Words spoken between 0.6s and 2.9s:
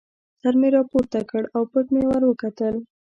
را پورته کړ او پټ مې ور وکتل.